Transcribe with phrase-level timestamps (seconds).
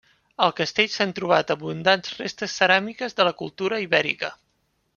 [0.43, 4.35] Al castell s'han trobat abundants restes ceràmiques de la cultura ibèrica.